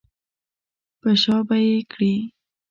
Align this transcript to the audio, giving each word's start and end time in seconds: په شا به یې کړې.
په 0.99 1.09
شا 1.21 1.37
به 1.47 1.55
یې 1.67 1.77
کړې. 1.91 2.13